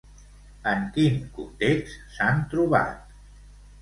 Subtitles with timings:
[0.69, 3.17] En quin context s'han trobat?